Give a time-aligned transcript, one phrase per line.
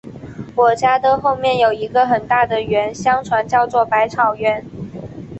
[0.55, 4.65] 我家的后面有一个很大的园，相传叫作百草园